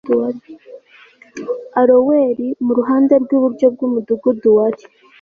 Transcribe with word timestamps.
Aroweri 1.79 2.47
mu 2.65 2.71
ruhande 2.77 3.13
rw 3.23 3.29
iburyo 3.37 3.65
bw 3.73 3.79
umudugudu 3.87 4.47
wari 4.57 4.83